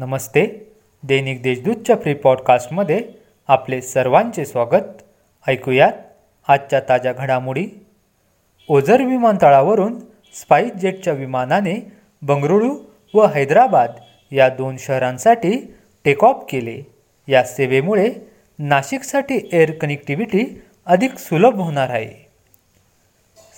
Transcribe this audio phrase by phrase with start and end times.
[0.00, 0.72] नमस्ते.
[1.02, 3.02] दैनिक देशदूतच्या free पॉडकास्टमध्ये
[3.48, 5.02] आपले सर्वांचे स्वागत.
[5.48, 5.92] ऐकूयात
[6.48, 7.66] आजच्या ताज्या घडामोडी.
[8.68, 9.98] ओझर विमानतळावरून
[10.34, 11.92] स्पाईस जेटच्या विमानाने
[12.22, 12.76] बंगळुरू
[13.14, 13.90] व हैदराबाद
[14.32, 15.74] या दोन शहरांसाठी
[16.04, 16.82] टेक ऑफ केले.
[17.28, 18.10] या सेवेमुळे
[18.58, 22.26] नाशिकसाठी एअर कनेक्टिव्हिटी अधिक सुलभ होणार आहे.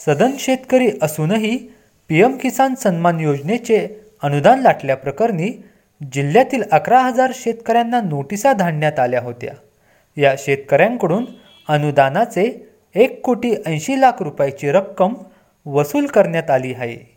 [0.06, 1.68] सदन शेतकरी असूनही
[2.08, 3.88] पी एम किसान सन्मान योजनेचे
[4.22, 5.64] अनुदान लाटल्याप्रकरणी
[6.12, 9.52] जिल्ह्यातील अकरा हजार शेतकऱ्यांना नोटिसा धाडण्यात आल्या होत्या.
[10.16, 11.24] या शेतकऱ्यांकडून
[11.68, 15.14] अनुदानाचे एक कोटी ऐंशी लाख रुपयाची रक्कम
[15.66, 17.16] वसूल करण्यात आली आहे.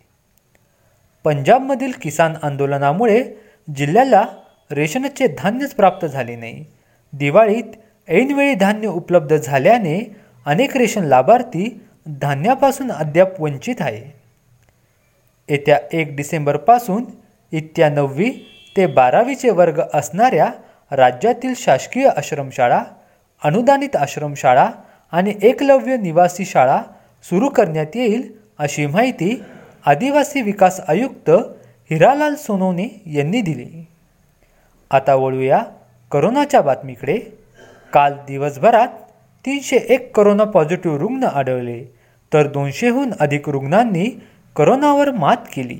[1.24, 3.24] पंजाबमधील किसान आंदोलनामुळे
[3.76, 4.26] जिल्ह्याला
[4.72, 6.66] रेशनचे धान्यच प्राप्त झाले नाही.
[7.13, 7.63] दिवाळीत
[8.10, 10.16] ऐनवेळी धान्य उपलब्ध झाल्याने
[10.46, 14.20] अनेक रेशन लाभार्थी धान्यापासून अद्याप वंचित आहे.
[15.49, 17.05] येत्या एक डिसेंबरपासून
[17.52, 20.50] इत्या नववी ते बारावीचे वर्ग असणाऱ्या
[20.92, 22.84] राज्यातील शासकीय आश्रमशाळा
[23.44, 24.70] अनुदानित आश्रमशाळा
[25.12, 26.82] आणि एकलव्य निवासी शाळा
[27.24, 29.44] सुरू करण्यात येईल अशी माहिती
[29.86, 31.30] आदिवासी विकास आयुक्त
[31.91, 33.86] हिरालाल सोनवणे यांनी दिली.
[34.92, 35.64] आता वळूया
[36.12, 37.18] करोनाच्या बातमीकडे.
[37.94, 38.88] काल दिवसभरात
[39.46, 41.84] तीनशे एक करोना पॉझिटिव्ह रुग्ण आढळले
[42.34, 44.10] तर दोनशेहून अधिक रुग्णांनी
[44.55, 45.80] करोनावर मात केली.